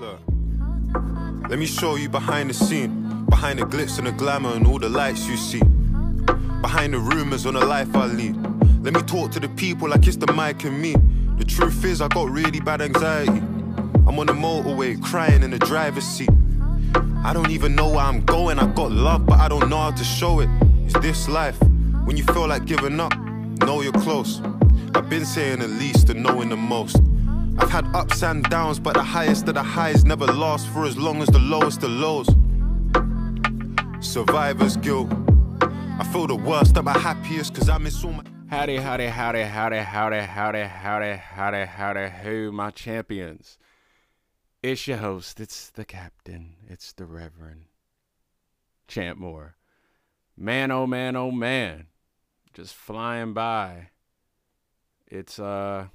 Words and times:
Look, 0.00 0.18
let 1.48 1.56
me 1.56 1.66
show 1.66 1.94
you 1.94 2.08
behind 2.08 2.50
the 2.50 2.54
scene, 2.54 3.26
behind 3.26 3.60
the 3.60 3.62
glitz 3.64 3.98
and 3.98 4.08
the 4.08 4.12
glamour 4.12 4.52
and 4.54 4.66
all 4.66 4.80
the 4.80 4.88
lights 4.88 5.28
you 5.28 5.36
see, 5.36 5.62
behind 6.60 6.94
the 6.94 6.98
rumors 6.98 7.46
on 7.46 7.54
the 7.54 7.64
life 7.64 7.94
I 7.94 8.06
lead. 8.06 8.34
Let 8.82 8.92
me 8.94 9.02
talk 9.02 9.30
to 9.32 9.40
the 9.40 9.48
people 9.50 9.88
like 9.88 10.08
it's 10.08 10.16
the 10.16 10.32
mic 10.32 10.64
and 10.64 10.82
me. 10.82 10.96
The 11.38 11.44
truth 11.44 11.84
is, 11.84 12.00
I 12.00 12.08
got 12.08 12.28
really 12.28 12.58
bad 12.58 12.82
anxiety. 12.82 13.38
I'm 13.38 14.18
on 14.18 14.26
the 14.26 14.32
motorway 14.32 15.00
crying 15.00 15.44
in 15.44 15.50
the 15.52 15.60
driver's 15.60 16.04
seat. 16.04 16.30
I 17.24 17.32
don't 17.32 17.50
even 17.50 17.76
know 17.76 17.90
where 17.90 18.04
I'm 18.04 18.24
going. 18.24 18.58
I 18.58 18.66
got 18.72 18.90
love, 18.90 19.26
but 19.26 19.38
I 19.38 19.46
don't 19.48 19.68
know 19.68 19.78
how 19.78 19.92
to 19.92 20.04
show 20.04 20.40
it. 20.40 20.48
It's 20.86 20.98
this 20.98 21.28
life. 21.28 21.60
When 22.04 22.16
you 22.16 22.24
feel 22.24 22.48
like 22.48 22.64
giving 22.64 22.98
up, 22.98 23.16
know 23.64 23.80
you're 23.80 23.92
close. 23.92 24.40
I've 24.96 25.08
been 25.08 25.24
saying 25.24 25.60
the 25.60 25.68
least 25.68 26.10
and 26.10 26.20
knowing 26.20 26.48
the 26.48 26.56
most. 26.56 27.00
I've 27.58 27.70
had 27.70 27.86
ups 27.94 28.22
and 28.22 28.42
downs, 28.44 28.80
but 28.80 28.94
the 28.94 29.02
highest 29.02 29.48
of 29.48 29.54
the 29.54 29.62
highs 29.62 30.04
never 30.04 30.26
last 30.26 30.68
for 30.68 30.84
as 30.84 30.96
long 30.96 31.22
as 31.22 31.28
the 31.28 31.38
lowest 31.38 31.82
of 31.82 31.90
lows. 31.90 32.28
Survivor's 34.00 34.76
guilt. 34.76 35.12
I 35.60 36.04
feel 36.12 36.26
the 36.26 36.36
worst 36.36 36.76
at 36.76 36.84
my 36.84 36.98
happiest 36.98 37.54
because 37.54 37.68
I 37.68 37.78
miss 37.78 38.04
all 38.04 38.12
my. 38.12 38.24
Howdy, 38.48 38.76
howdy, 38.76 39.06
howdy, 39.06 39.42
howdy, 39.42 39.78
howdy, 39.78 40.20
howdy, 40.20 40.62
howdy, 40.62 41.16
howdy, 41.16 41.64
howdy, 41.64 42.10
who, 42.22 42.52
my 42.52 42.70
champions. 42.70 43.58
It's 44.62 44.86
your 44.86 44.98
host, 44.98 45.40
it's 45.40 45.70
the 45.70 45.84
captain, 45.84 46.56
it's 46.68 46.92
the 46.92 47.04
Reverend 47.04 47.66
Champ 48.88 49.18
Moore. 49.18 49.56
Man, 50.36 50.70
oh 50.70 50.86
man, 50.86 51.16
oh 51.16 51.30
man. 51.30 51.86
Just 52.52 52.74
flying 52.74 53.32
by. 53.32 53.88
It's, 55.06 55.38
uh, 55.38 55.88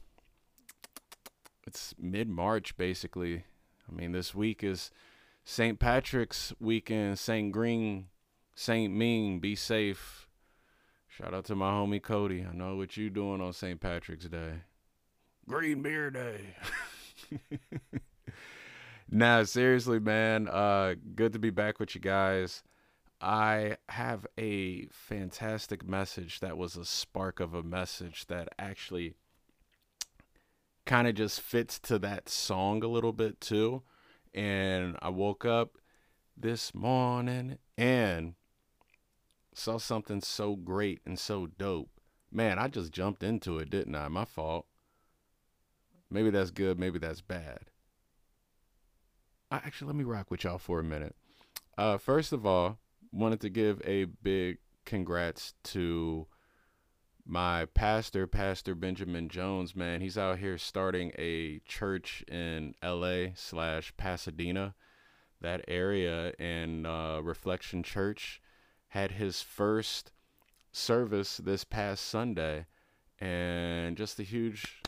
it's 1.70 1.94
mid 2.00 2.28
March, 2.28 2.76
basically. 2.78 3.44
I 3.88 3.96
mean, 3.96 4.12
this 4.12 4.34
week 4.34 4.64
is 4.64 4.90
St. 5.44 5.80
Patrick's 5.80 6.52
weekend, 6.60 7.20
St. 7.20 7.52
Green, 7.52 8.08
St. 8.56 8.92
Ming, 8.92 9.40
be 9.40 9.56
safe. 9.56 10.28
Shout 11.08 11.34
out 11.34 11.46
to 11.46 11.56
my 11.56 11.70
homie 11.70 12.02
Cody. 12.02 12.44
I 12.50 12.56
know 12.56 12.76
what 12.76 12.98
you 12.98 13.12
doing 13.12 13.40
on 13.40 13.54
St. 13.54 13.80
Patrick's 13.80 14.26
Day. 14.26 14.62
Green 15.48 15.84
Beer 15.84 16.10
Day. 16.10 16.56
nah, 19.12 19.44
seriously, 19.44 20.00
man. 20.00 20.48
Uh, 20.48 20.96
good 21.14 21.34
to 21.34 21.40
be 21.40 21.52
back 21.52 21.80
with 21.80 21.94
you 21.94 22.02
guys. 22.02 22.64
I 23.22 23.78
have 23.90 24.26
a 24.40 24.88
fantastic 24.88 25.88
message 25.88 26.40
that 26.40 26.58
was 26.58 26.76
a 26.76 26.86
spark 26.86 27.40
of 27.40 27.54
a 27.54 27.62
message 27.62 28.26
that 28.26 28.50
actually 28.58 29.14
kind 30.90 31.08
of 31.08 31.14
just 31.14 31.40
fits 31.40 31.78
to 31.78 32.00
that 32.00 32.28
song 32.28 32.84
a 32.84 32.88
little 32.88 33.14
bit 33.14 33.40
too. 33.40 33.84
And 34.34 34.98
I 35.04 35.10
woke 35.10 35.46
up 35.46 35.78
this 36.36 36.74
morning 36.74 37.60
and 37.78 38.34
saw 39.54 39.78
something 39.78 40.20
so 40.20 40.56
great 40.56 41.00
and 41.06 41.20
so 41.20 41.46
dope. 41.46 41.92
Man, 42.32 42.58
I 42.58 42.70
just 42.70 42.92
jumped 42.92 43.22
into 43.22 43.60
it, 43.60 43.70
didn't 43.70 43.94
I? 43.94 44.08
My 44.08 44.26
fault. 44.26 44.66
Maybe 46.10 46.32
that's 46.32 46.50
good, 46.50 46.80
maybe 46.80 46.98
that's 46.98 47.22
bad. 47.22 47.66
I, 49.52 49.58
actually, 49.58 49.90
let 49.90 49.96
me 49.96 50.06
rock 50.06 50.32
with 50.32 50.44
y'all 50.44 50.58
for 50.58 50.80
a 50.80 50.84
minute. 50.84 51.16
Uh, 51.78 52.00
first 52.00 52.34
of 52.34 52.48
all, 52.48 52.80
wanted 53.12 53.42
to 53.42 53.50
give 53.52 53.80
a 53.86 54.06
big 54.06 54.58
congrats 54.86 55.54
to 55.66 56.26
my 57.30 57.66
pastor, 57.76 58.26
Pastor 58.26 58.74
Benjamin 58.74 59.30
Jones. 59.30 59.76
Man, 59.76 60.02
he's 60.02 60.18
out 60.18 60.40
here 60.40 60.58
starting 60.58 61.12
a 61.18 61.60
church 61.60 62.24
in 62.28 62.74
L.A. 62.82 63.34
slash 63.36 63.94
Pasadena, 63.98 64.74
that 65.40 65.64
area, 65.68 66.34
and 66.40 66.88
uh, 66.88 67.22
Reflection 67.24 67.84
Church 67.84 68.42
had 68.90 69.12
his 69.12 69.44
first 69.44 70.12
service 70.72 71.38
this 71.38 71.64
past 71.64 72.04
Sunday, 72.08 72.66
and 73.20 73.96
just 73.96 74.20
a 74.20 74.24
huge 74.24 74.82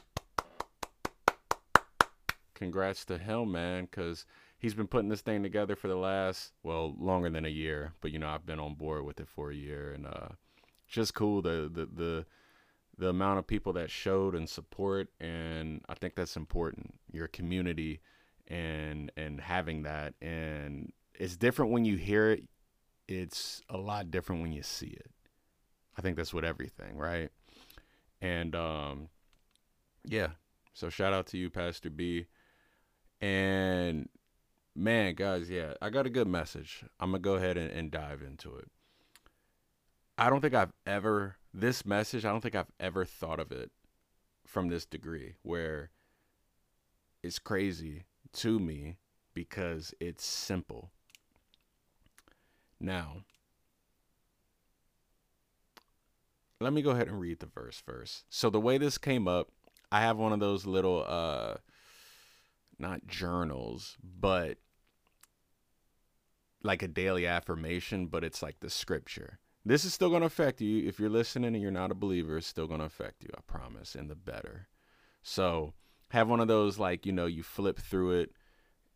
congrats 2.56 3.06
to 3.06 3.20
him, 3.20 3.52
man, 3.52 3.86
because 3.86 4.26
he's 4.58 4.74
been 4.74 4.88
putting 4.88 5.10
this 5.10 5.22
thing 5.22 5.44
together 5.44 5.76
for 5.76 5.88
the 5.88 5.96
last 5.96 6.54
well 6.64 6.96
longer 6.98 7.30
than 7.30 7.46
a 7.46 7.50
year, 7.50 7.94
but 8.02 8.12
you 8.12 8.18
know 8.18 8.30
I've 8.30 8.48
been 8.48 8.60
on 8.60 8.74
board 8.74 9.06
with 9.06 9.20
it 9.20 9.28
for 9.28 9.52
a 9.52 9.56
year, 9.56 9.94
and 9.94 10.08
uh, 10.08 10.30
just 10.92 11.14
cool 11.16 11.42
the 11.42 11.70
the 11.74 11.86
the 11.86 12.26
the 12.98 13.10
amount 13.10 13.40
of 13.40 13.48
people 13.48 13.74
that 13.74 13.90
showed 13.90 14.36
and 14.36 14.48
support, 14.48 15.10
and 15.20 15.82
I 15.90 15.96
think 15.96 16.16
that's 16.16 16.36
important. 16.36 17.00
Your 17.12 17.28
community 17.28 18.02
and 18.48 19.12
and 19.18 19.42
having 19.42 19.84
that, 19.84 20.14
and 20.22 20.92
it's 21.16 21.38
different 21.38 21.72
when 21.72 21.86
you 21.86 21.98
hear 21.98 22.32
it 22.32 22.44
it's 23.08 23.62
a 23.70 23.78
lot 23.78 24.12
different 24.12 24.42
when 24.42 24.52
you 24.54 24.64
see 24.64 24.88
it. 24.88 25.12
I 25.98 26.02
think 26.02 26.16
that's 26.16 26.34
with 26.34 26.46
everything, 26.46 26.98
right? 26.98 27.30
And 28.22 28.56
um 28.56 29.10
yeah. 30.06 30.30
So 30.74 30.90
shout 30.90 31.14
out 31.14 31.28
to 31.28 31.38
you, 31.38 31.50
Pastor 31.50 31.90
B. 31.90 32.28
And 33.20 34.10
man, 34.76 35.16
guys, 35.16 35.50
yeah, 35.50 35.74
I 35.82 35.90
got 35.90 36.06
a 36.06 36.10
good 36.10 36.28
message. 36.28 36.84
I'm 37.00 37.12
gonna 37.12 37.20
go 37.20 37.36
ahead 37.36 37.58
and, 37.58 37.72
and 37.72 37.92
dive 37.92 38.22
into 38.22 38.56
it. 38.56 38.70
I 40.22 40.30
don't 40.30 40.40
think 40.40 40.54
I've 40.54 40.72
ever 40.86 41.38
this 41.52 41.84
message, 41.84 42.26
I 42.26 42.30
don't 42.30 42.42
think 42.42 42.54
I've 42.54 42.72
ever 42.80 43.06
thought 43.06 43.40
of 43.40 43.52
it 43.52 43.72
from 44.46 44.68
this 44.68 44.86
degree 44.86 45.34
where 45.42 45.90
it's 47.24 47.40
crazy 47.40 48.04
to 48.34 48.60
me 48.60 48.98
because 49.34 49.96
it's 50.00 50.24
simple 50.24 50.92
now, 52.80 53.24
let 56.60 56.72
me 56.72 56.84
go 56.84 56.92
ahead 56.92 57.08
and 57.08 57.20
read 57.20 57.40
the 57.40 57.48
verse 57.48 57.82
first. 57.84 58.26
So 58.30 58.52
the 58.52 58.62
way 58.62 58.78
this 58.78 59.00
came 59.00 59.28
up, 59.28 59.50
I 59.92 60.02
have 60.02 60.18
one 60.18 60.34
of 60.34 60.40
those 60.40 60.68
little 60.68 61.04
uh 61.08 61.56
not 62.78 63.08
journals, 63.08 63.98
but 64.04 64.60
like 66.62 66.84
a 66.84 66.88
daily 66.88 67.26
affirmation, 67.26 68.06
but 68.06 68.24
it's 68.24 68.44
like 68.44 68.60
the 68.60 68.70
scripture. 68.70 69.40
This 69.64 69.86
is 69.86 69.94
still 69.94 70.10
going 70.10 70.22
to 70.22 70.28
affect 70.28 70.62
you. 70.62 70.88
If 70.88 71.00
you're 71.00 71.10
listening 71.10 71.54
and 71.54 71.62
you're 71.62 71.72
not 71.72 71.92
a 71.92 71.96
believer, 71.96 72.38
it's 72.38 72.48
still 72.48 72.68
going 72.68 72.80
to 72.80 72.86
affect 72.86 73.24
you, 73.24 73.30
I 73.38 73.42
promise, 73.46 73.96
and 73.96 74.10
the 74.10 74.16
better. 74.16 74.68
So, 75.22 75.74
have 76.10 76.28
one 76.28 76.40
of 76.40 76.48
those 76.48 76.80
like, 76.80 77.06
you 77.06 77.12
know, 77.12 77.26
you 77.26 77.44
flip 77.44 77.80
through 77.80 78.20
it 78.20 78.32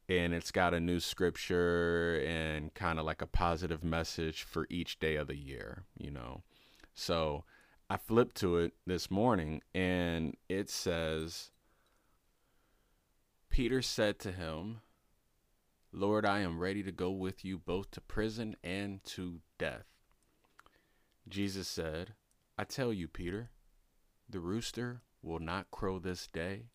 and 0.09 0.33
it's 0.33 0.51
got 0.51 0.73
a 0.73 0.79
new 0.79 0.99
scripture 0.99 2.21
and 2.25 2.73
kind 2.73 2.99
of 2.99 3.05
like 3.05 3.21
a 3.21 3.27
positive 3.27 3.83
message 3.83 4.43
for 4.43 4.67
each 4.69 4.99
day 4.99 5.15
of 5.15 5.27
the 5.27 5.37
year, 5.37 5.83
you 5.97 6.11
know. 6.11 6.43
So 6.93 7.45
I 7.89 7.97
flipped 7.97 8.35
to 8.37 8.57
it 8.57 8.73
this 8.85 9.09
morning 9.09 9.61
and 9.73 10.35
it 10.49 10.69
says, 10.69 11.51
Peter 13.49 13.81
said 13.81 14.19
to 14.19 14.31
him, 14.31 14.81
Lord, 15.91 16.25
I 16.25 16.39
am 16.39 16.59
ready 16.59 16.83
to 16.83 16.91
go 16.91 17.09
with 17.09 17.45
you 17.45 17.57
both 17.57 17.91
to 17.91 18.01
prison 18.01 18.57
and 18.63 19.01
to 19.05 19.39
death. 19.57 19.85
Jesus 21.27 21.67
said, 21.67 22.13
I 22.57 22.63
tell 22.63 22.93
you, 22.93 23.07
Peter, 23.07 23.49
the 24.29 24.39
rooster 24.39 25.01
will 25.21 25.39
not 25.39 25.71
crow 25.71 25.99
this 25.99 26.27
day 26.27 26.67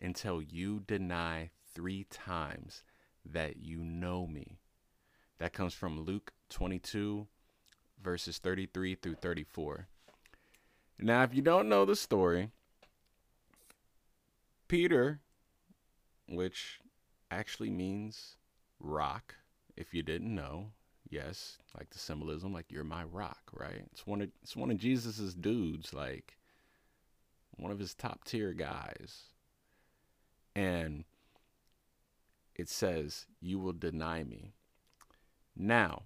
until 0.00 0.40
you 0.40 0.80
deny 0.80 1.50
three 1.74 2.04
times 2.04 2.82
that 3.24 3.58
you 3.58 3.78
know 3.78 4.26
me. 4.26 4.58
That 5.38 5.52
comes 5.52 5.74
from 5.74 6.00
Luke 6.00 6.32
22, 6.48 7.26
verses 8.02 8.38
33 8.38 8.94
through 8.94 9.16
34. 9.16 9.86
Now, 10.98 11.22
if 11.22 11.34
you 11.34 11.42
don't 11.42 11.68
know 11.68 11.84
the 11.84 11.94
story, 11.94 12.50
Peter, 14.66 15.20
which 16.28 16.80
actually 17.30 17.70
means 17.70 18.36
rock, 18.80 19.36
if 19.76 19.94
you 19.94 20.02
didn't 20.02 20.34
know, 20.34 20.72
yes, 21.10 21.58
like 21.76 21.90
the 21.90 21.98
symbolism, 21.98 22.52
like 22.52 22.70
you're 22.70 22.84
my 22.84 23.04
rock, 23.04 23.42
right? 23.52 23.82
It's 23.92 24.06
one 24.06 24.22
of 24.22 24.30
it's 24.42 24.56
one 24.56 24.70
of 24.70 24.78
Jesus's 24.78 25.34
dudes, 25.34 25.92
like 25.92 26.38
one 27.56 27.70
of 27.70 27.78
his 27.78 27.94
top 27.94 28.24
tier 28.24 28.52
guys. 28.52 29.24
And 30.54 31.04
it 32.54 32.68
says, 32.68 33.26
You 33.40 33.58
will 33.58 33.72
deny 33.72 34.24
me. 34.24 34.52
Now, 35.56 36.02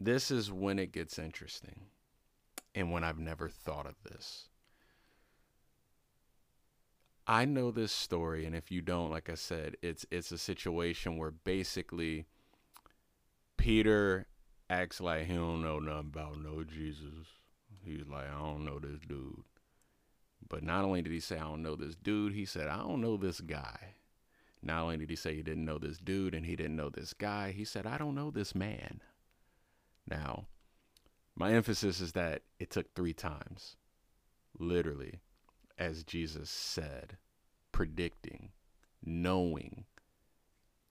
this 0.00 0.30
is 0.30 0.52
when 0.52 0.78
it 0.78 0.92
gets 0.92 1.18
interesting 1.18 1.86
and 2.74 2.90
when 2.90 3.04
I've 3.04 3.18
never 3.18 3.48
thought 3.48 3.86
of 3.86 3.94
this. 4.02 4.48
I 7.26 7.46
know 7.46 7.70
this 7.70 7.92
story, 7.92 8.44
and 8.44 8.54
if 8.54 8.70
you 8.70 8.82
don't, 8.82 9.10
like 9.10 9.30
I 9.30 9.34
said, 9.34 9.76
it's 9.80 10.04
it's 10.10 10.30
a 10.30 10.38
situation 10.38 11.16
where 11.16 11.30
basically 11.30 12.26
Peter 13.64 14.26
acts 14.68 15.00
like 15.00 15.24
he 15.24 15.32
don't 15.32 15.62
know 15.62 15.78
nothing 15.78 16.10
about 16.12 16.38
no 16.38 16.62
Jesus. 16.64 17.26
He's 17.82 18.06
like, 18.06 18.26
I 18.30 18.38
don't 18.38 18.66
know 18.66 18.78
this 18.78 19.00
dude. 19.08 19.42
But 20.46 20.62
not 20.62 20.84
only 20.84 21.00
did 21.00 21.12
he 21.12 21.20
say 21.20 21.36
I 21.36 21.44
don't 21.44 21.62
know 21.62 21.74
this 21.74 21.94
dude, 21.94 22.34
he 22.34 22.44
said 22.44 22.68
I 22.68 22.76
don't 22.76 23.00
know 23.00 23.16
this 23.16 23.40
guy. 23.40 23.94
Not 24.62 24.82
only 24.82 24.98
did 24.98 25.08
he 25.08 25.16
say 25.16 25.34
he 25.34 25.42
didn't 25.42 25.64
know 25.64 25.78
this 25.78 25.96
dude 25.96 26.34
and 26.34 26.44
he 26.44 26.56
didn't 26.56 26.76
know 26.76 26.90
this 26.90 27.14
guy, 27.14 27.52
he 27.52 27.64
said, 27.64 27.86
I 27.86 27.96
don't 27.96 28.14
know 28.14 28.30
this 28.30 28.54
man. 28.54 29.00
Now, 30.06 30.44
my 31.34 31.54
emphasis 31.54 32.02
is 32.02 32.12
that 32.12 32.42
it 32.58 32.68
took 32.68 32.94
three 32.94 33.14
times, 33.14 33.76
literally, 34.58 35.20
as 35.78 36.04
Jesus 36.04 36.50
said, 36.50 37.16
predicting, 37.72 38.50
knowing 39.02 39.86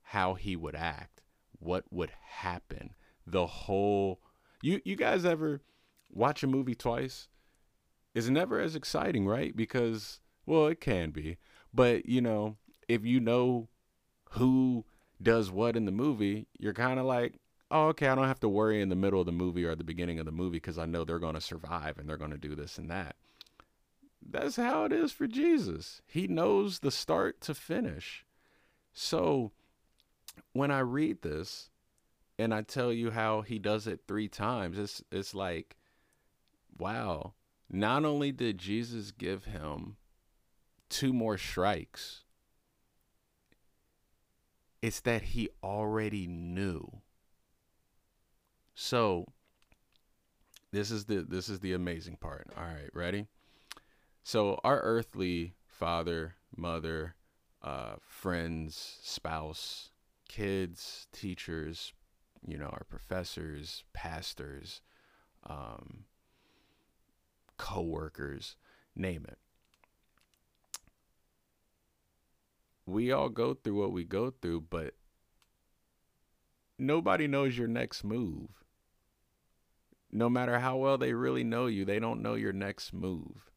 how 0.02 0.34
he 0.34 0.56
would 0.56 0.75
act, 0.75 1.23
what 1.63 1.86
would 1.92 2.12
happen, 2.21 2.94
the 3.25 3.48
whole. 3.48 4.19
You, 4.62 4.81
you 4.86 4.95
guys 4.95 5.25
ever 5.25 5.62
watch 6.12 6.44
a 6.44 6.48
movie 6.48 6.75
twice? 6.75 7.27
It's 8.13 8.30
never 8.30 8.60
as 8.60 8.75
exciting, 8.75 9.25
right? 9.25 9.56
Because, 9.56 10.19
well, 10.45 10.68
it 10.68 10.80
can 10.80 11.12
be. 11.12 11.38
But, 11.74 12.06
you 12.06 12.21
know, 12.21 12.57
if 12.88 13.04
you 13.06 13.19
know 13.19 13.69
who 14.31 14.86
does 15.21 15.51
what 15.51 15.75
in 15.75 15.86
the 15.86 15.92
movie, 15.92 16.48
you're 16.57 16.74
kind 16.74 17.00
of 17.00 17.06
like, 17.06 17.39
oh, 17.71 17.88
okay, 17.88 18.07
I 18.07 18.15
don't 18.15 18.27
have 18.27 18.39
to 18.42 18.50
worry 18.50 18.81
in 18.81 18.89
the 18.89 18.95
middle 18.95 19.19
of 19.19 19.25
the 19.25 19.31
movie 19.31 19.65
or 19.65 19.71
at 19.71 19.80
the 19.80 19.83
beginning 19.83 20.19
of 20.19 20.25
the 20.25 20.31
movie 20.31 20.57
because 20.57 20.77
I 20.77 20.86
know 20.86 21.04
they're 21.04 21.19
going 21.19 21.33
to 21.33 21.42
survive 21.42 21.98
and 21.98 22.07
they're 22.07 22.18
going 22.18 22.31
to 22.31 22.38
do 22.38 22.56
this 22.56 22.77
and 22.77 22.89
that. 22.92 23.15
That's 24.25 24.56
how 24.56 24.86
it 24.86 24.94
is 24.94 25.12
for 25.12 25.27
Jesus. 25.27 26.01
He 26.06 26.27
knows 26.27 26.80
the 26.80 26.92
start 26.92 27.42
to 27.42 27.56
finish. 27.56 28.25
So 28.94 29.51
when 30.54 30.72
I 30.72 30.80
read 30.80 31.22
this 31.22 31.70
and 32.40 32.54
I 32.54 32.62
tell 32.62 32.92
you 32.92 33.12
how 33.12 33.42
he 33.42 33.60
does 33.60 33.88
it 33.88 34.02
three 34.08 34.28
times, 34.28 34.78
it's 34.78 35.04
it's 35.12 35.34
like, 35.34 35.76
wow. 36.78 37.34
Not 37.70 38.06
only 38.06 38.32
did 38.32 38.60
Jesus 38.60 39.12
give 39.12 39.46
him 39.46 39.96
two 40.90 41.12
more 41.12 41.40
strikes, 41.40 42.24
it's 44.82 45.00
that 45.02 45.24
he 45.24 45.50
already 45.64 46.28
knew. 46.28 47.02
So 48.76 49.26
this 50.72 50.92
is 50.92 51.06
the 51.06 51.26
this 51.28 51.50
is 51.50 51.62
the 51.62 51.74
amazing 51.74 52.18
part. 52.18 52.48
All 52.58 52.64
right, 52.64 52.90
ready? 52.94 53.28
So 54.24 54.60
our 54.64 54.82
earthly 54.82 55.54
father, 55.66 56.36
mother, 56.56 57.16
uh, 57.62 57.96
friends, 58.02 59.00
spouse, 59.02 59.93
kids, 60.34 61.08
teachers, 61.12 61.94
you 62.46 62.58
know, 62.58 62.66
our 62.66 62.86
professors, 62.90 63.84
pastors, 63.94 64.82
um, 65.48 66.06
co-workers, 67.58 68.56
name 68.96 69.26
it. 69.28 69.38
we 72.86 73.12
all 73.12 73.30
go 73.30 73.54
through 73.54 73.80
what 73.80 73.92
we 73.92 74.04
go 74.04 74.32
through, 74.42 74.62
but 74.62 74.94
nobody 76.78 77.28
knows 77.28 77.58
your 77.58 77.68
next 77.68 78.04
move. 78.04 78.50
No 80.12 80.30
matter 80.30 80.60
how 80.60 80.78
well 80.78 80.98
they 80.98 81.14
really 81.14 81.44
know 81.44 81.66
you, 81.66 81.86
they 81.86 82.00
don't 82.00 82.22
know 82.22 82.36
your 82.36 82.54
next 82.54 82.94
move. 82.94 83.50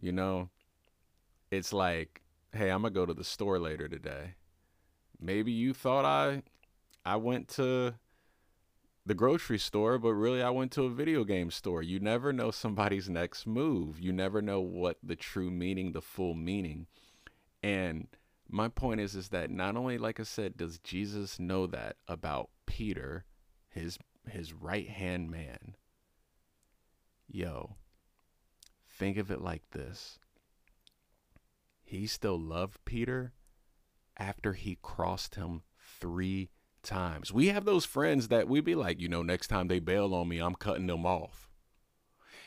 You 0.00 0.12
know, 0.12 0.50
it's 1.50 1.72
like, 1.72 2.22
hey, 2.52 2.70
I'm 2.70 2.82
going 2.82 2.92
to 2.92 3.00
go 3.00 3.06
to 3.06 3.14
the 3.14 3.24
store 3.24 3.58
later 3.58 3.88
today. 3.88 4.34
Maybe 5.20 5.52
you 5.52 5.74
thought 5.74 6.04
I 6.04 6.42
I 7.04 7.16
went 7.16 7.48
to 7.50 7.94
the 9.04 9.14
grocery 9.14 9.58
store, 9.58 9.98
but 9.98 10.12
really 10.12 10.42
I 10.42 10.50
went 10.50 10.70
to 10.72 10.84
a 10.84 10.90
video 10.90 11.24
game 11.24 11.50
store. 11.50 11.82
You 11.82 11.98
never 11.98 12.32
know 12.32 12.50
somebody's 12.50 13.08
next 13.10 13.46
move. 13.46 13.98
You 13.98 14.12
never 14.12 14.42
know 14.42 14.60
what 14.60 14.98
the 15.02 15.16
true 15.16 15.50
meaning, 15.50 15.92
the 15.92 16.02
full 16.02 16.34
meaning. 16.34 16.86
And 17.62 18.08
my 18.48 18.68
point 18.68 19.00
is 19.00 19.14
is 19.14 19.28
that 19.30 19.50
not 19.50 19.76
only 19.76 19.98
like 19.98 20.20
I 20.20 20.24
said 20.24 20.56
does 20.56 20.78
Jesus 20.78 21.38
know 21.38 21.66
that 21.66 21.96
about 22.06 22.50
Peter, 22.66 23.24
his 23.68 23.98
his 24.28 24.52
right-hand 24.52 25.30
man. 25.30 25.74
Yo, 27.30 27.76
think 28.88 29.16
of 29.16 29.30
it 29.30 29.40
like 29.40 29.62
this. 29.70 30.18
He 31.82 32.06
still 32.06 32.38
loved 32.38 32.84
Peter 32.84 33.32
after 34.18 34.52
he 34.52 34.78
crossed 34.82 35.36
him 35.36 35.62
3 36.00 36.50
times. 36.82 37.32
We 37.32 37.48
have 37.48 37.64
those 37.64 37.84
friends 37.84 38.28
that 38.28 38.48
we 38.48 38.60
be 38.60 38.74
like, 38.74 39.00
you 39.00 39.08
know, 39.08 39.22
next 39.22 39.48
time 39.48 39.68
they 39.68 39.78
bail 39.78 40.14
on 40.14 40.28
me, 40.28 40.38
I'm 40.38 40.54
cutting 40.54 40.86
them 40.86 41.06
off. 41.06 41.48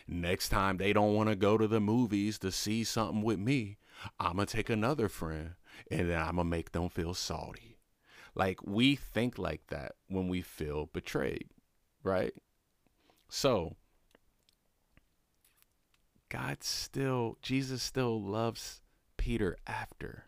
Next 0.08 0.50
time 0.50 0.78
they 0.78 0.94
don't 0.94 1.14
want 1.14 1.30
to 1.30 1.36
go 1.36 1.58
to 1.58 1.68
the 1.68 1.80
movies 1.80 2.40
to 2.40 2.52
see 2.52 2.84
something 2.84 3.22
with 3.22 3.40
me, 3.40 3.78
I'm 4.20 4.36
going 4.36 4.48
to 4.48 4.56
take 4.56 4.70
another 4.70 5.08
friend 5.08 5.56
and 5.90 6.10
then 6.10 6.18
I'm 6.20 6.36
going 6.36 6.38
to 6.38 6.44
make 6.46 6.72
them 6.72 6.90
feel 6.90 7.14
salty. 7.14 7.78
Like 8.34 8.66
we 8.66 8.96
think 8.96 9.38
like 9.38 9.68
that 9.68 9.94
when 10.08 10.28
we 10.28 10.42
feel 10.42 10.90
betrayed, 10.92 11.50
right? 12.04 12.34
So, 13.30 13.76
God 16.30 16.64
still, 16.64 17.38
Jesus 17.42 17.84
still 17.84 18.22
loves 18.22 18.82
Peter 19.18 19.58
after 19.68 20.26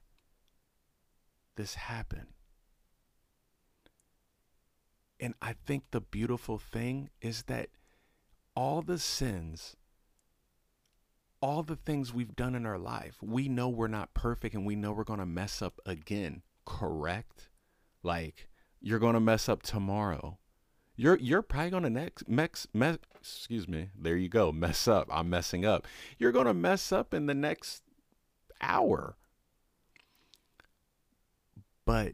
this 1.56 1.76
happen. 1.76 2.28
And 5.20 5.34
I 5.42 5.56
think 5.66 5.84
the 5.92 6.02
beautiful 6.02 6.58
thing 6.58 7.10
is 7.22 7.44
that 7.44 7.70
all 8.56 8.82
the 8.82 9.00
sins 9.00 9.76
all 11.44 11.62
the 11.62 11.76
things 11.76 12.14
we've 12.14 12.38
done 12.38 12.56
in 12.56 12.66
our 12.66 12.78
life, 12.78 13.18
we 13.22 13.50
know 13.50 13.68
we're 13.68 13.90
not 13.90 14.14
perfect 14.14 14.56
and 14.56 14.66
we 14.66 14.78
know 14.78 14.94
we're 14.94 15.04
going 15.04 15.20
to 15.20 15.26
mess 15.26 15.62
up 15.62 15.78
again, 15.86 16.42
correct? 16.66 17.50
Like 18.02 18.48
you're 18.80 18.98
going 18.98 19.16
to 19.16 19.20
mess 19.20 19.50
up 19.50 19.62
tomorrow. 19.62 20.38
You're 20.96 21.18
you're 21.18 21.42
probably 21.42 21.72
going 21.72 21.84
to 21.84 21.90
next 21.90 22.30
mess, 22.30 22.66
mess 22.74 22.98
excuse 23.20 23.68
me. 23.68 23.90
There 24.00 24.16
you 24.16 24.30
go. 24.30 24.54
Mess 24.54 24.88
up. 24.88 25.10
I'm 25.12 25.30
messing 25.30 25.66
up. 25.66 25.86
You're 26.18 26.32
going 26.32 26.46
to 26.46 26.54
mess 26.54 26.94
up 26.94 27.14
in 27.14 27.26
the 27.26 27.34
next 27.34 27.84
hour. 28.62 29.18
But 31.86 32.14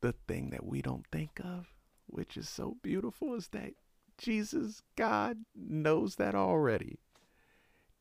the 0.00 0.14
thing 0.26 0.50
that 0.50 0.66
we 0.66 0.82
don't 0.82 1.06
think 1.10 1.40
of, 1.42 1.68
which 2.06 2.36
is 2.36 2.48
so 2.48 2.76
beautiful, 2.82 3.34
is 3.34 3.48
that 3.48 3.72
Jesus, 4.18 4.82
God, 4.96 5.38
knows 5.54 6.16
that 6.16 6.34
already 6.34 6.98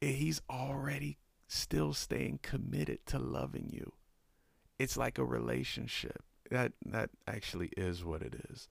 he's 0.01 0.41
already 0.49 1.17
still 1.47 1.93
staying 1.93 2.39
committed 2.41 3.05
to 3.05 3.19
loving 3.19 3.69
you. 3.71 3.93
It's 4.79 4.97
like 4.97 5.17
a 5.17 5.25
relationship. 5.25 6.23
That 6.49 6.73
that 6.85 7.11
actually 7.27 7.69
is 7.77 8.03
what 8.03 8.21
it 8.21 8.35
is. 8.49 8.67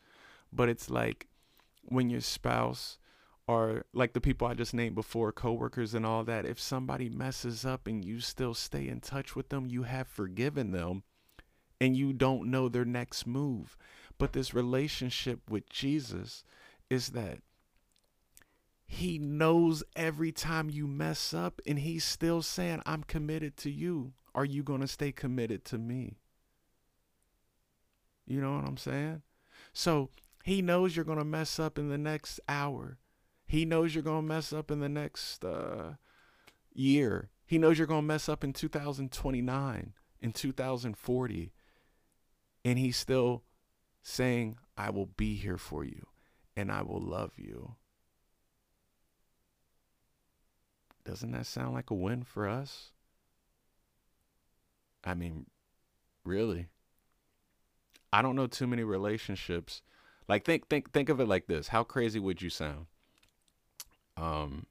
But 0.53 0.69
it's 0.69 0.91
like 0.91 1.29
when 1.85 2.11
your 2.11 2.21
spouse 2.21 2.99
or 3.47 3.85
like 3.93 4.13
the 4.13 4.21
people 4.21 4.47
I 4.47 4.55
just 4.55 4.75
named 4.75 4.95
before, 4.95 5.33
coworkers 5.33 5.95
and 5.95 6.05
all 6.05 6.25
that, 6.25 6.45
if 6.45 6.61
somebody 6.61 7.09
messes 7.09 7.65
up 7.65 7.87
and 7.87 8.05
you 8.05 8.21
still 8.21 8.55
stay 8.55 8.89
in 8.89 9.01
touch 9.01 9.35
with 9.35 9.49
them, 9.49 9.67
you 9.67 9.85
have 9.85 10.09
forgiven 10.09 10.73
them 10.73 11.05
and 11.81 11.97
you 11.97 12.13
don't 12.13 12.51
know 12.51 12.69
their 12.69 12.85
next 12.85 13.27
move. 13.27 13.77
But 14.19 14.33
this 14.33 14.53
relationship 14.53 15.49
with 15.49 15.69
Jesus 15.71 16.45
is 16.91 17.11
that 17.11 17.39
he 18.93 19.19
knows 19.19 19.85
every 19.95 20.33
time 20.33 20.69
you 20.69 20.89
mess 20.89 21.33
up, 21.33 21.61
and 21.65 21.79
He's 21.79 22.03
still 22.03 22.43
saying, 22.43 22.83
I'm 22.85 23.05
committed 23.05 23.57
to 23.59 23.71
you. 23.71 24.15
Are 24.35 24.45
you 24.45 24.65
going 24.65 24.81
to 24.81 24.89
stay 24.89 25.13
committed 25.13 25.65
to 25.67 25.79
me? 25.79 26.19
You 28.27 28.41
know 28.41 28.57
what 28.57 28.67
I'm 28.67 28.77
saying? 28.77 29.23
So 29.73 30.11
He 30.43 30.61
knows 30.61 30.97
you're 30.97 31.05
going 31.05 31.19
to 31.19 31.25
mess 31.25 31.61
up 31.61 31.79
in 31.79 31.89
the 31.89 31.97
next 31.97 32.41
hour. 32.49 32.99
He 33.47 33.65
knows 33.65 33.95
you're 33.95 34.03
going 34.03 34.23
to 34.23 34.35
mess 34.35 34.53
up 34.53 34.73
in 34.73 34.81
the 34.81 34.89
next 34.89 35.45
uh, 35.45 35.95
year. 36.75 37.31
He 37.47 37.59
knows 37.59 37.79
you're 37.79 37.87
going 37.87 38.03
to 38.03 38.07
mess 38.09 38.29
up 38.29 38.43
in 38.43 38.53
2029, 38.53 39.93
in 40.21 40.33
2040. 40.33 41.53
And 42.65 42.79
He's 42.79 42.97
still 42.97 43.43
saying, 44.03 44.57
I 44.77 44.91
will 44.91 45.07
be 45.07 45.37
here 45.37 45.59
for 45.59 45.85
you 45.85 46.07
and 46.57 46.71
I 46.71 46.83
will 46.83 47.01
love 47.01 47.33
you. 47.37 47.77
Doesn't 51.05 51.33
that 51.33 51.47
sound 51.47 51.75
like 51.75 51.91
a 51.91 51.95
win 51.95 52.23
for 52.23 52.49
us? 52.49 52.93
I 55.03 55.15
mean, 55.15 55.47
really. 56.25 56.69
I 58.13 58.23
don't 58.23 58.37
know 58.37 58.47
too 58.47 58.67
many 58.67 58.85
relationships. 58.85 59.83
Like 60.29 60.45
think 60.45 60.69
think 60.69 60.93
think 60.93 61.09
of 61.09 61.21
it 61.21 61.29
like 61.29 61.47
this. 61.47 61.69
How 61.69 61.83
crazy 61.83 62.19
would 62.19 62.43
you 62.43 62.51
sound? 62.51 62.87
Um 64.17 64.67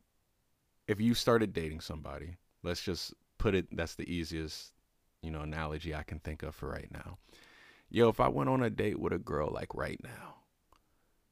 if 0.88 1.00
you 1.00 1.13
started 1.13 1.53
dating 1.53 1.81
somebody, 1.81 2.38
let's 2.63 2.81
just 2.81 3.13
put 3.38 3.55
it 3.55 3.67
that's 3.75 3.96
the 3.96 4.12
easiest, 4.12 4.74
you 5.22 5.31
know, 5.31 5.41
analogy 5.41 5.96
I 5.96 6.03
can 6.03 6.19
think 6.19 6.43
of 6.43 6.55
for 6.55 6.69
right 6.69 6.91
now. 6.91 7.17
Yo, 7.89 8.10
if 8.10 8.19
I 8.19 8.27
went 8.27 8.50
on 8.50 8.63
a 8.63 8.69
date 8.69 9.00
with 9.00 9.13
a 9.13 9.17
girl 9.17 9.50
like 9.51 9.74
right 9.74 10.00
now, 10.03 10.36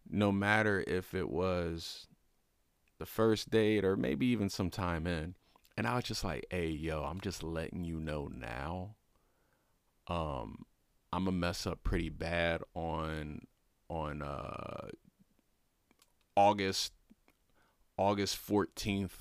no 0.10 0.32
matter 0.32 0.84
if 0.88 1.14
it 1.14 1.30
was 1.30 2.08
the 3.00 3.06
first 3.06 3.50
date 3.50 3.86
or 3.86 3.96
maybe 3.96 4.26
even 4.28 4.50
some 4.50 4.70
time 4.70 5.08
in. 5.08 5.36
And 5.76 5.86
I 5.86 5.96
was 5.96 6.06
just 6.06 6.24
like, 6.24 6.46
hey, 6.50 6.70
yo, 6.70 7.04
I'm 7.04 7.22
just 7.22 7.44
letting 7.44 7.84
you 7.84 8.00
know 8.00 8.28
now. 8.34 8.96
Um, 10.08 10.66
I'm 11.14 11.26
gonna 11.26 11.38
mess 11.38 11.68
up 11.68 11.84
pretty 11.84 12.10
bad 12.10 12.62
on 12.74 13.42
on 13.90 14.22
uh 14.22 14.90
August 16.36 16.94
August 17.98 18.38
14th 18.48 19.12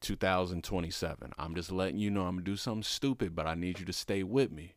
2027. 0.00 1.32
I'm 1.38 1.54
just 1.54 1.72
letting 1.72 1.98
you 1.98 2.10
know 2.10 2.22
I'm 2.22 2.36
gonna 2.36 2.44
do 2.44 2.56
something 2.56 2.82
stupid, 2.82 3.34
but 3.34 3.46
I 3.46 3.54
need 3.54 3.80
you 3.80 3.86
to 3.86 3.92
stay 3.92 4.22
with 4.22 4.52
me. 4.52 4.74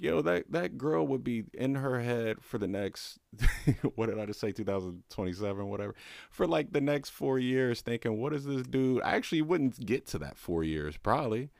Yo, 0.00 0.22
that 0.22 0.50
that 0.50 0.78
girl 0.78 1.06
would 1.06 1.22
be 1.22 1.44
in 1.52 1.74
her 1.74 2.00
head 2.00 2.38
for 2.40 2.56
the 2.56 2.66
next 2.66 3.18
what 3.94 4.08
did 4.08 4.18
I 4.18 4.24
just 4.24 4.40
say 4.40 4.50
2027 4.50 5.68
whatever 5.68 5.94
for 6.30 6.46
like 6.46 6.72
the 6.72 6.80
next 6.80 7.10
4 7.10 7.38
years 7.38 7.82
thinking 7.82 8.18
what 8.18 8.32
is 8.32 8.46
this 8.46 8.62
dude 8.62 9.02
I 9.02 9.10
actually 9.10 9.42
wouldn't 9.42 9.84
get 9.84 10.06
to 10.08 10.18
that 10.18 10.38
4 10.38 10.64
years 10.64 10.96
probably 10.96 11.50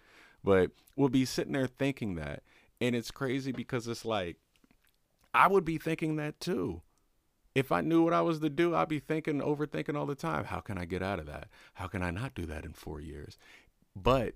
but 0.43 0.71
we'll 0.97 1.11
be 1.11 1.27
sitting 1.27 1.53
there 1.53 1.67
thinking 1.67 2.15
that 2.15 2.43
and 2.81 2.97
it's 2.97 3.11
crazy 3.11 3.53
because 3.53 3.87
it's 3.87 4.07
like 4.07 4.39
I 5.35 5.47
would 5.47 5.67
be 5.67 5.77
thinking 5.77 6.17
that 6.17 6.41
too 6.41 6.81
if 7.55 7.71
I 7.73 7.81
knew 7.81 8.03
what 8.03 8.13
I 8.13 8.23
was 8.23 8.39
to 8.41 8.49
do, 8.49 8.75
I'd 8.75 8.89
be 8.89 9.01
thinking, 9.01 9.41
overthinking 9.41 9.97
all 9.97 10.07
the 10.07 10.15
time. 10.15 10.45
How 10.45 10.61
can 10.61 10.79
I 10.79 10.85
get 10.85 11.03
out 11.03 11.19
of 11.19 11.27
that? 11.27 11.49
How 11.75 11.89
can 11.89 12.03
I 12.03 12.11
not 12.11 12.35
do 12.35 12.47
that 12.47 12.65
in 12.65 12.73
four 12.73 13.01
years? 13.01 13.39
But 13.97 14.35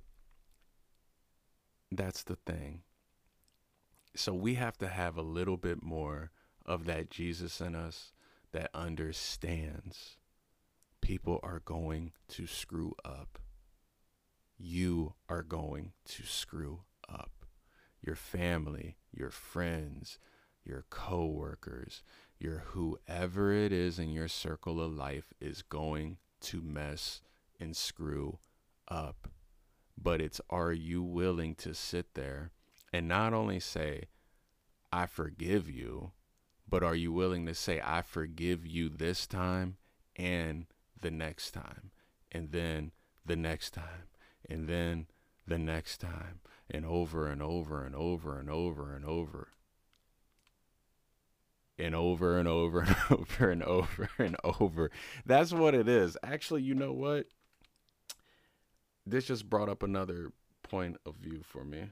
that's 1.92 2.24
the 2.24 2.36
thing. 2.44 2.82
So 4.16 4.32
we 4.32 4.54
have 4.54 4.78
to 4.78 4.88
have 4.88 5.16
a 5.16 5.22
little 5.22 5.56
bit 5.56 5.82
more 5.82 6.30
of 6.64 6.84
that 6.86 7.10
Jesus 7.10 7.60
in 7.60 7.74
us 7.74 8.12
that 8.52 8.70
understands 8.72 10.16
people 11.00 11.40
are 11.42 11.60
going 11.64 12.12
to 12.28 12.46
screw 12.46 12.94
up. 13.04 13.38
You 14.56 15.14
are 15.28 15.42
going 15.42 15.92
to 16.06 16.22
screw 16.24 16.80
up. 17.08 17.30
Your 18.00 18.14
family, 18.14 18.96
your 19.12 19.30
friends, 19.30 20.18
your 20.64 20.84
coworkers, 20.88 22.02
your 22.38 22.64
whoever 22.68 23.52
it 23.52 23.72
is 23.72 23.98
in 23.98 24.10
your 24.10 24.28
circle 24.28 24.80
of 24.80 24.92
life 24.92 25.32
is 25.40 25.62
going 25.62 26.18
to 26.42 26.62
mess 26.62 27.20
and 27.60 27.76
screw 27.76 28.38
up. 28.88 29.28
But 30.00 30.20
it's 30.20 30.40
are 30.48 30.72
you 30.72 31.02
willing 31.02 31.54
to 31.56 31.74
sit 31.74 32.14
there 32.14 32.52
and 32.94 33.08
not 33.08 33.34
only 33.34 33.58
say, 33.58 34.04
I 34.92 35.06
forgive 35.06 35.68
you, 35.68 36.12
but 36.68 36.84
are 36.84 36.94
you 36.94 37.12
willing 37.12 37.44
to 37.46 37.54
say, 37.54 37.80
I 37.84 38.02
forgive 38.02 38.64
you 38.64 38.88
this 38.88 39.26
time 39.26 39.78
and 40.14 40.66
the 41.00 41.10
next 41.10 41.50
time, 41.50 41.90
and 42.30 42.52
then 42.52 42.92
the 43.26 43.34
next 43.34 43.72
time, 43.72 44.06
and 44.48 44.68
then 44.68 45.08
the 45.44 45.58
next 45.58 45.98
time, 45.98 46.38
and 46.70 46.86
over 46.86 47.26
and 47.26 47.42
over 47.42 47.84
and 47.84 47.96
over 47.96 48.38
and 48.38 48.48
over 48.48 48.94
and 48.94 49.04
over 49.04 49.48
and 51.76 51.96
over 51.96 52.38
and 52.38 52.46
over 52.46 52.80
and 52.82 52.96
over 53.10 53.50
and 53.50 53.64
over 53.64 54.08
and 54.18 54.36
over. 54.44 54.90
That's 55.26 55.52
what 55.52 55.74
it 55.74 55.88
is. 55.88 56.16
Actually, 56.22 56.62
you 56.62 56.76
know 56.76 56.92
what? 56.92 57.26
This 59.04 59.24
just 59.24 59.50
brought 59.50 59.68
up 59.68 59.82
another 59.82 60.30
point 60.62 60.98
of 61.04 61.16
view 61.16 61.40
for 61.42 61.64
me. 61.64 61.88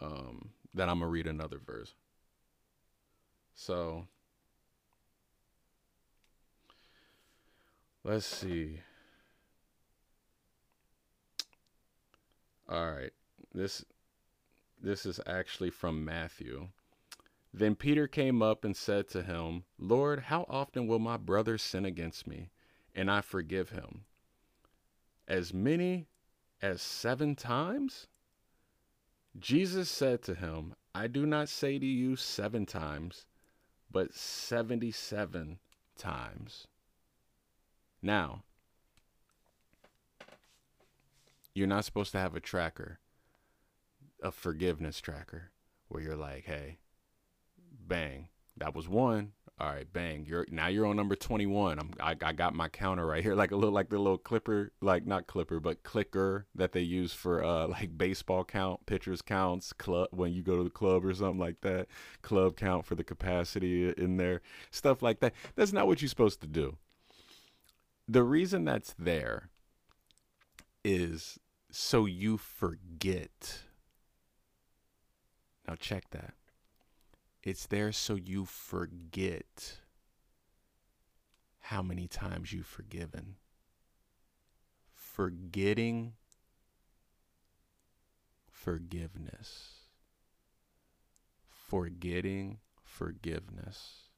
Um, 0.00 0.50
that 0.74 0.88
I'm 0.88 1.00
gonna 1.00 1.10
read 1.10 1.26
another 1.26 1.58
verse. 1.58 1.94
So 3.54 4.06
let's 8.04 8.26
see. 8.26 8.80
All 12.68 12.92
right. 12.92 13.12
This 13.54 13.84
this 14.80 15.06
is 15.06 15.20
actually 15.26 15.70
from 15.70 16.04
Matthew. 16.04 16.68
Then 17.54 17.74
Peter 17.74 18.08
came 18.08 18.40
up 18.42 18.64
and 18.64 18.74
said 18.74 19.08
to 19.08 19.22
him, 19.22 19.64
Lord, 19.78 20.20
how 20.20 20.46
often 20.48 20.86
will 20.86 20.98
my 20.98 21.18
brother 21.18 21.58
sin 21.58 21.84
against 21.84 22.26
me, 22.26 22.50
and 22.94 23.10
I 23.10 23.20
forgive 23.20 23.70
him? 23.70 24.04
As 25.28 25.52
many 25.52 26.06
as 26.62 26.80
seven 26.80 27.36
times? 27.36 28.06
Jesus 29.38 29.90
said 29.90 30.22
to 30.22 30.34
him, 30.34 30.74
I 30.94 31.06
do 31.06 31.24
not 31.24 31.48
say 31.48 31.78
to 31.78 31.86
you 31.86 32.16
seven 32.16 32.66
times, 32.66 33.26
but 33.90 34.14
77 34.14 35.58
times. 35.96 36.66
Now, 38.02 38.42
you're 41.54 41.66
not 41.66 41.84
supposed 41.84 42.12
to 42.12 42.18
have 42.18 42.34
a 42.34 42.40
tracker, 42.40 42.98
a 44.22 44.30
forgiveness 44.30 45.00
tracker, 45.00 45.50
where 45.88 46.02
you're 46.02 46.16
like, 46.16 46.44
hey, 46.44 46.78
bang. 47.86 48.28
That 48.56 48.74
was 48.74 48.88
one. 48.88 49.32
All 49.60 49.68
right, 49.68 49.90
bang. 49.92 50.24
You're 50.26 50.46
now 50.50 50.66
you're 50.66 50.86
on 50.86 50.96
number 50.96 51.14
21. 51.14 51.78
I'm 51.78 51.90
I, 52.00 52.16
I 52.20 52.32
got 52.32 52.54
my 52.54 52.68
counter 52.68 53.06
right 53.06 53.22
here, 53.22 53.34
like 53.36 53.52
a 53.52 53.56
little 53.56 53.74
like 53.74 53.90
the 53.90 53.98
little 53.98 54.18
clipper, 54.18 54.72
like 54.80 55.06
not 55.06 55.26
clipper, 55.26 55.60
but 55.60 55.82
clicker 55.82 56.46
that 56.54 56.72
they 56.72 56.80
use 56.80 57.12
for 57.12 57.44
uh 57.44 57.66
like 57.68 57.96
baseball 57.96 58.44
count, 58.44 58.84
pitchers 58.86 59.22
counts, 59.22 59.72
club 59.72 60.08
when 60.10 60.32
you 60.32 60.42
go 60.42 60.56
to 60.56 60.64
the 60.64 60.70
club 60.70 61.04
or 61.04 61.14
something 61.14 61.38
like 61.38 61.60
that. 61.60 61.86
Club 62.22 62.56
count 62.56 62.86
for 62.86 62.94
the 62.94 63.04
capacity 63.04 63.90
in 63.90 64.16
there, 64.16 64.40
stuff 64.70 65.02
like 65.02 65.20
that. 65.20 65.34
That's 65.54 65.72
not 65.72 65.86
what 65.86 66.02
you're 66.02 66.08
supposed 66.08 66.40
to 66.40 66.48
do. 66.48 66.78
The 68.08 68.24
reason 68.24 68.64
that's 68.64 68.94
there 68.98 69.48
is 70.84 71.38
so 71.70 72.06
you 72.06 72.36
forget. 72.36 73.60
Now 75.68 75.76
check 75.76 76.10
that. 76.10 76.34
It's 77.42 77.66
there 77.66 77.90
so 77.92 78.14
you 78.14 78.44
forget 78.44 79.78
how 81.60 81.82
many 81.82 82.06
times 82.06 82.52
you've 82.52 82.66
forgiven. 82.66 83.36
Forgetting 84.92 86.14
forgiveness. 88.48 89.72
Forgetting 91.48 92.58
forgiveness. 92.82 94.10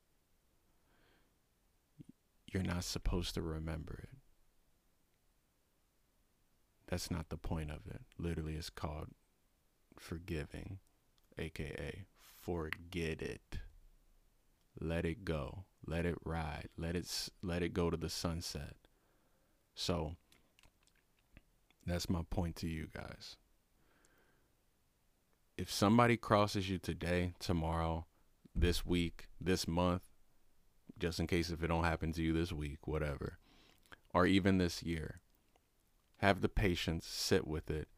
You're 2.53 2.63
not 2.63 2.85
supposed 2.85 3.35
to 3.35 3.43
remember 3.43 4.01
it. 4.03 4.19
That's 6.89 7.11
not 7.11 7.31
the 7.31 7.37
point 7.37 7.71
of 7.71 7.87
it. 7.89 8.03
Literally, 8.19 8.55
it's 8.55 8.71
called 8.71 9.09
forgiving, 9.99 10.79
aka 11.39 12.05
forget 12.45 13.23
it. 13.23 13.59
Let 14.81 15.05
it 15.05 15.25
go. 15.25 15.65
Let 15.87 16.07
it 16.07 16.17
ride. 16.25 16.69
Let 16.77 16.97
it 16.97 17.31
let 17.43 17.63
it 17.63 17.75
go 17.75 17.91
to 17.91 17.97
the 17.97 18.09
sunset. 18.11 18.75
So 19.75 20.17
that's 21.87 22.09
my 22.09 22.23
point 22.29 22.57
to 22.57 22.69
you 22.69 22.89
guys. 22.95 23.37
If 25.57 25.73
somebody 25.73 26.17
crosses 26.17 26.69
you 26.69 26.79
today, 26.79 27.35
tomorrow, 27.39 28.07
this 28.55 28.85
week, 28.85 29.29
this 29.41 29.69
month, 29.69 30.03
just 30.99 31.21
in 31.21 31.27
case 31.27 31.51
if 31.51 31.63
it 31.63 31.69
don't 31.69 31.85
happen 31.85 32.13
to 32.13 32.23
you 32.23 32.33
this 32.33 32.53
week, 32.53 32.87
whatever, 32.87 33.39
or 34.13 34.27
even 34.27 34.59
this 34.59 34.83
year, 34.83 35.21
have 36.19 36.41
the 36.41 36.49
patience, 36.49 37.07
sit 37.07 37.47
with 37.47 37.71
it. 37.71 37.89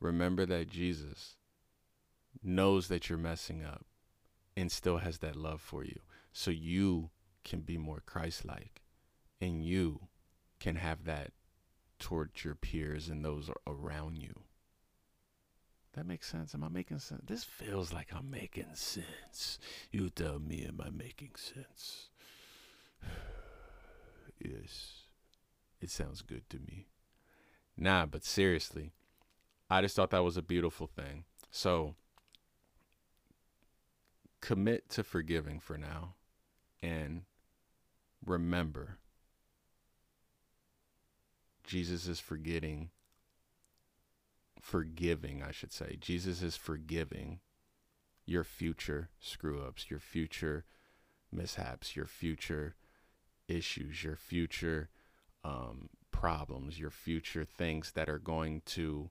Remember 0.00 0.46
that 0.46 0.70
Jesus 0.70 1.36
knows 2.42 2.88
that 2.88 3.08
you're 3.08 3.18
messing 3.18 3.64
up 3.64 3.84
and 4.56 4.70
still 4.70 4.98
has 4.98 5.18
that 5.18 5.36
love 5.36 5.60
for 5.60 5.84
you. 5.84 6.00
So 6.32 6.50
you 6.50 7.10
can 7.44 7.60
be 7.60 7.78
more 7.78 8.02
Christ 8.04 8.44
like 8.44 8.82
and 9.40 9.64
you 9.64 10.08
can 10.60 10.76
have 10.76 11.04
that 11.04 11.32
towards 11.98 12.44
your 12.44 12.54
peers 12.54 13.08
and 13.08 13.24
those 13.24 13.50
around 13.66 14.16
you. 14.16 14.44
That 15.94 16.06
makes 16.06 16.28
sense. 16.28 16.54
Am 16.54 16.64
I 16.64 16.68
making 16.68 16.98
sense? 16.98 17.22
This 17.24 17.44
feels 17.44 17.92
like 17.92 18.08
I'm 18.12 18.30
making 18.30 18.74
sense. 18.74 19.58
You 19.92 20.10
tell 20.10 20.40
me, 20.40 20.64
am 20.66 20.80
I 20.84 20.90
making 20.90 21.36
sense? 21.36 22.08
yes. 24.44 25.04
It 25.80 25.90
sounds 25.90 26.22
good 26.22 26.48
to 26.50 26.58
me. 26.58 26.88
Nah, 27.76 28.06
but 28.06 28.24
seriously, 28.24 28.92
I 29.70 29.82
just 29.82 29.94
thought 29.96 30.10
that 30.10 30.24
was 30.24 30.36
a 30.36 30.42
beautiful 30.42 30.86
thing. 30.86 31.24
So, 31.50 31.94
commit 34.44 34.90
to 34.90 35.02
forgiving 35.02 35.58
for 35.58 35.78
now 35.78 36.16
and 36.82 37.22
remember 38.26 38.98
Jesus 41.64 42.06
is 42.06 42.20
forgetting 42.20 42.90
forgiving, 44.60 45.42
I 45.42 45.50
should 45.50 45.72
say. 45.72 45.96
Jesus 45.98 46.42
is 46.42 46.56
forgiving 46.56 47.40
your 48.26 48.44
future 48.44 49.08
screw 49.18 49.62
ups, 49.62 49.86
your 49.88 49.98
future 49.98 50.66
mishaps, 51.32 51.96
your 51.96 52.06
future 52.06 52.74
issues, 53.48 54.04
your 54.04 54.16
future 54.16 54.90
um, 55.42 55.88
problems, 56.10 56.78
your 56.78 56.90
future 56.90 57.44
things 57.44 57.92
that 57.92 58.10
are 58.10 58.18
going 58.18 58.60
to 58.66 59.08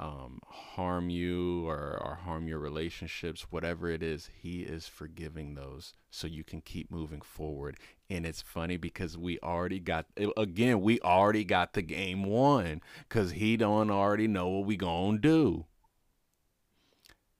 um, 0.00 0.40
harm 0.46 1.10
you 1.10 1.68
or, 1.68 2.00
or 2.02 2.14
harm 2.24 2.48
your 2.48 2.58
relationships, 2.58 3.46
whatever 3.50 3.90
it 3.90 4.02
is, 4.02 4.30
He 4.40 4.62
is 4.62 4.88
forgiving 4.88 5.54
those 5.54 5.92
so 6.10 6.26
you 6.26 6.42
can 6.42 6.62
keep 6.62 6.90
moving 6.90 7.20
forward. 7.20 7.76
And 8.08 8.24
it's 8.24 8.40
funny 8.40 8.78
because 8.78 9.18
we 9.18 9.38
already 9.40 9.78
got, 9.78 10.06
again, 10.38 10.80
we 10.80 11.00
already 11.00 11.44
got 11.44 11.74
the 11.74 11.82
game 11.82 12.24
won 12.24 12.80
because 13.08 13.32
He 13.32 13.58
don't 13.58 13.90
already 13.90 14.26
know 14.26 14.48
what 14.48 14.66
we 14.66 14.78
to 14.78 15.18
do. 15.18 15.66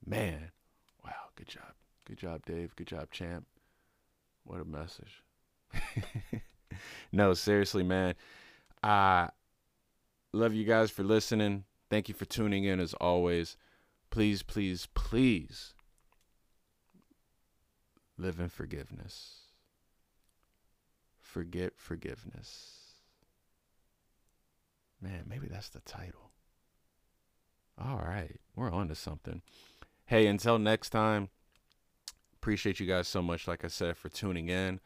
Man, 0.05 0.51
wow, 1.03 1.29
good 1.35 1.47
job. 1.47 1.73
Good 2.05 2.17
job, 2.17 2.45
Dave. 2.45 2.75
Good 2.75 2.87
job, 2.87 3.09
champ. 3.11 3.47
What 4.43 4.61
a 4.61 4.65
message. 4.65 5.23
no, 7.11 7.33
seriously, 7.33 7.83
man. 7.83 8.13
I 8.83 9.29
love 10.33 10.53
you 10.53 10.65
guys 10.65 10.91
for 10.91 11.03
listening. 11.03 11.63
Thank 11.91 12.07
you 12.07 12.15
for 12.15 12.23
tuning 12.23 12.63
in 12.63 12.79
as 12.79 12.93
always. 13.01 13.57
Please, 14.11 14.43
please, 14.43 14.87
please 14.93 15.73
live 18.17 18.39
in 18.39 18.47
forgiveness. 18.47 19.41
Forget 21.19 21.73
forgiveness. 21.75 22.93
Man, 25.01 25.25
maybe 25.27 25.47
that's 25.47 25.67
the 25.67 25.81
title. 25.81 26.31
All 27.77 27.97
right, 27.97 28.39
we're 28.55 28.71
on 28.71 28.87
to 28.87 28.95
something. 28.95 29.41
Hey, 30.05 30.27
until 30.27 30.57
next 30.57 30.91
time, 30.91 31.27
appreciate 32.35 32.79
you 32.79 32.85
guys 32.85 33.09
so 33.09 33.21
much, 33.21 33.49
like 33.49 33.65
I 33.65 33.67
said, 33.67 33.97
for 33.97 34.07
tuning 34.07 34.47
in. 34.47 34.79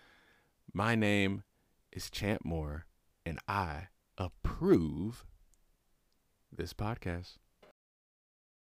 My 0.74 0.96
name 0.96 1.44
is 1.92 2.10
Champ 2.10 2.44
Moore, 2.44 2.88
and 3.24 3.38
I 3.48 3.90
approve 4.18 5.24
this 6.58 6.74
podcast. 6.74 7.38